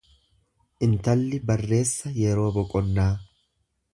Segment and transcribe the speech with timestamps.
[0.87, 3.09] Intalli barreessa yeroo boqonnaa.